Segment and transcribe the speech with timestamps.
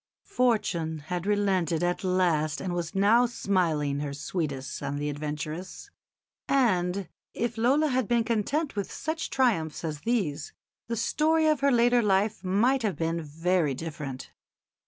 [0.25, 5.91] Fortune had relented at last and was now smiling her sweetest on the adventuress;
[6.47, 10.53] and if Lola had been content with such triumphs as these
[10.87, 14.31] the story of her later life might have been very different.